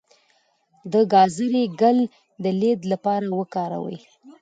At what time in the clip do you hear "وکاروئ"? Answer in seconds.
3.39-3.99